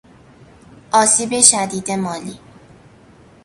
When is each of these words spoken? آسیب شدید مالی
آسیب 0.91 1.41
شدید 1.41 1.91
مالی 1.91 2.39